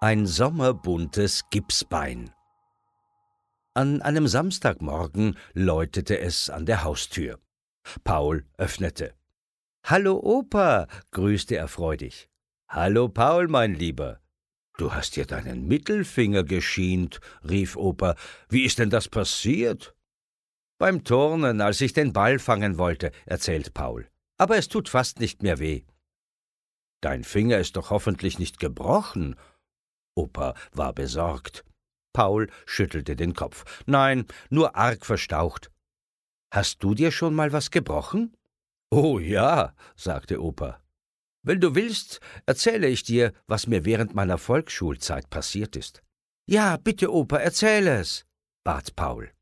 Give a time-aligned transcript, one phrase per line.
[0.00, 2.30] Ein sommerbuntes Gipsbein.
[3.72, 7.40] An einem Samstagmorgen läutete es an der Haustür.
[8.04, 9.14] Paul öffnete.
[9.82, 12.28] Hallo Opa, grüßte er freudig.
[12.68, 14.20] Hallo Paul, mein Lieber.
[14.76, 18.14] Du hast dir deinen Mittelfinger geschient, rief Opa.
[18.50, 19.93] Wie ist denn das passiert?
[20.78, 24.08] Beim Turnen, als ich den Ball fangen wollte, erzählt Paul.
[24.38, 25.84] Aber es tut fast nicht mehr weh.
[27.00, 29.36] Dein Finger ist doch hoffentlich nicht gebrochen,
[30.14, 31.64] Opa war besorgt.
[32.12, 33.64] Paul schüttelte den Kopf.
[33.86, 35.70] Nein, nur arg verstaucht.
[36.52, 38.36] Hast du dir schon mal was gebrochen?
[38.90, 40.80] Oh ja, sagte Opa.
[41.42, 46.02] Wenn du willst, erzähle ich dir, was mir während meiner Volksschulzeit passiert ist.
[46.46, 48.24] Ja, bitte, Opa, erzähle es,
[48.62, 49.33] bat Paul.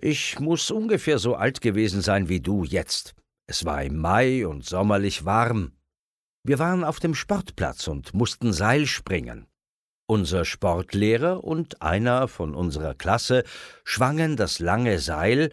[0.00, 3.14] Ich muss ungefähr so alt gewesen sein wie du jetzt.
[3.46, 5.72] Es war im Mai und sommerlich warm.
[6.44, 9.46] Wir waren auf dem Sportplatz und mussten Seil springen.
[10.06, 13.42] Unser Sportlehrer und einer von unserer Klasse
[13.84, 15.50] schwangen das lange Seil,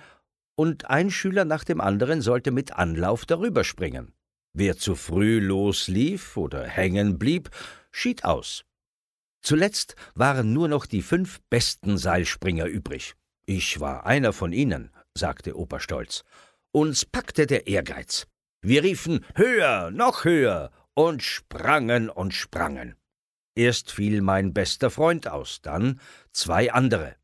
[0.58, 4.14] und ein Schüler nach dem anderen sollte mit Anlauf darüber springen.
[4.54, 7.50] Wer zu früh loslief oder hängen blieb,
[7.92, 8.64] schied aus.
[9.42, 13.16] Zuletzt waren nur noch die fünf besten Seilspringer übrig.
[13.46, 16.24] Ich war einer von ihnen, sagte Opa stolz.
[16.72, 18.28] Uns packte der Ehrgeiz.
[18.62, 22.96] Wir riefen höher, noch höher und sprangen und sprangen.
[23.56, 27.16] Erst fiel mein bester Freund aus, dann zwei andere.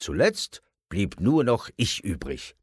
[0.00, 2.56] Zuletzt blieb nur noch ich übrig.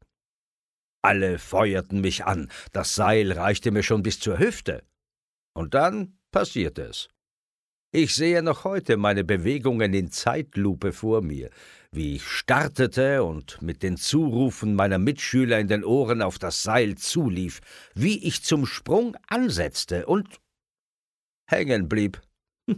[1.02, 4.84] Alle feuerten mich an, das Seil reichte mir schon bis zur Hüfte.
[5.54, 7.08] Und dann passierte es.
[7.92, 11.50] Ich sehe noch heute meine Bewegungen in Zeitlupe vor mir,
[11.96, 16.96] wie ich startete und mit den Zurufen meiner Mitschüler in den Ohren auf das Seil
[16.96, 17.60] zulief,
[17.94, 20.40] wie ich zum Sprung ansetzte und
[21.48, 22.20] hängen blieb.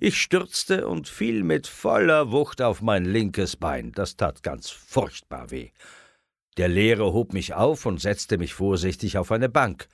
[0.00, 3.92] Ich stürzte und fiel mit voller Wucht auf mein linkes Bein.
[3.92, 5.70] Das tat ganz furchtbar weh.
[6.56, 9.88] Der Lehrer hob mich auf und setzte mich vorsichtig auf eine Bank.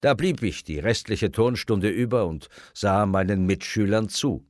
[0.00, 4.49] Da blieb ich die restliche Turnstunde über und sah meinen Mitschülern zu.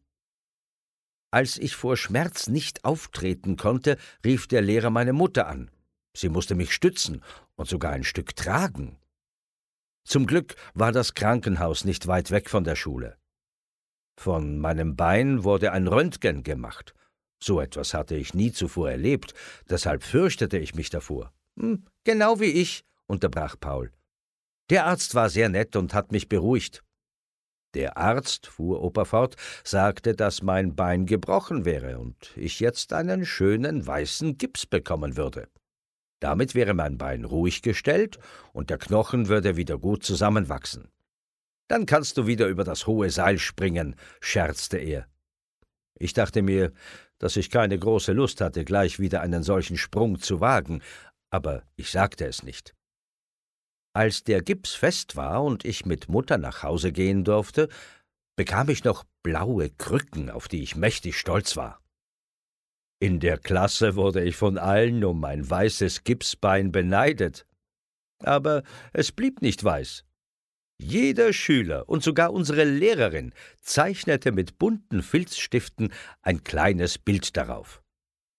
[1.31, 5.71] Als ich vor Schmerz nicht auftreten konnte, rief der Lehrer meine Mutter an.
[6.17, 7.23] Sie musste mich stützen
[7.55, 8.99] und sogar ein Stück tragen.
[10.05, 13.17] Zum Glück war das Krankenhaus nicht weit weg von der Schule.
[14.19, 16.95] Von meinem Bein wurde ein Röntgen gemacht.
[17.43, 19.35] So etwas hatte ich nie zuvor erlebt,
[19.69, 21.33] deshalb fürchtete ich mich davor.
[21.59, 23.93] Hm, genau wie ich, unterbrach Paul.
[24.69, 26.83] Der Arzt war sehr nett und hat mich beruhigt.
[27.75, 33.25] Der Arzt, fuhr Opa fort, sagte, dass mein Bein gebrochen wäre und ich jetzt einen
[33.25, 35.49] schönen weißen Gips bekommen würde.
[36.21, 38.19] Damit wäre mein Bein ruhig gestellt
[38.53, 40.89] und der Knochen würde wieder gut zusammenwachsen.
[41.69, 45.07] Dann kannst du wieder über das hohe Seil springen, scherzte er.
[45.99, 46.73] Ich dachte mir,
[47.19, 50.83] dass ich keine große Lust hatte, gleich wieder einen solchen Sprung zu wagen,
[51.31, 52.75] aber ich sagte es nicht.
[53.93, 57.69] Als der Gips fest war und ich mit Mutter nach Hause gehen durfte,
[58.37, 61.81] bekam ich noch blaue Krücken, auf die ich mächtig stolz war.
[63.03, 67.47] In der Klasse wurde ich von allen um mein weißes Gipsbein beneidet.
[68.23, 68.63] Aber
[68.93, 70.05] es blieb nicht weiß.
[70.79, 77.83] Jeder Schüler und sogar unsere Lehrerin zeichnete mit bunten Filzstiften ein kleines Bild darauf.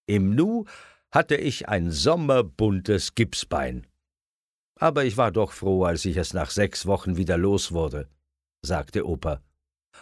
[0.07, 0.65] Im Nu
[1.11, 3.85] hatte ich ein sommerbuntes Gipsbein.
[4.81, 8.09] Aber ich war doch froh, als ich es nach sechs Wochen wieder los wurde,
[8.63, 9.41] sagte Opa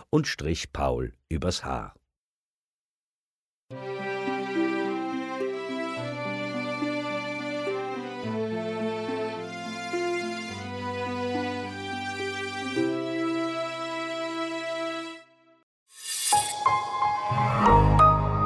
[0.10, 1.94] und strich Paul übers Haar.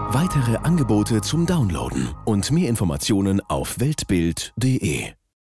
[0.10, 5.14] Weitere Angebote zum Downloaden und mehr Informationen auf weltbild.de